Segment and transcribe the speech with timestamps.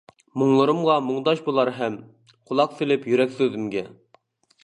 [0.41, 1.99] مۇڭلىرىمغا مۇڭداش بولار ھەم،
[2.51, 3.87] قۇلاق سېلىپ يۈرەك سۆزۈمگە.